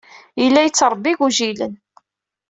Yella 0.41 0.61
yettṛebbi 0.63 1.09
igujilen. 1.13 1.73